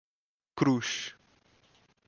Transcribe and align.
Cruz 0.57 1.13